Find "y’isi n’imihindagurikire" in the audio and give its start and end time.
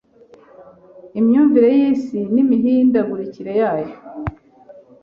1.77-3.51